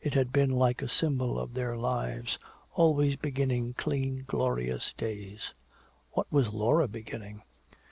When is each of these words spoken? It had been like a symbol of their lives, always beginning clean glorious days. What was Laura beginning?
It 0.00 0.14
had 0.14 0.32
been 0.32 0.48
like 0.48 0.80
a 0.80 0.88
symbol 0.88 1.38
of 1.38 1.52
their 1.52 1.76
lives, 1.76 2.38
always 2.72 3.16
beginning 3.16 3.74
clean 3.74 4.24
glorious 4.26 4.94
days. 4.94 5.52
What 6.12 6.32
was 6.32 6.50
Laura 6.54 6.88
beginning? 6.88 7.42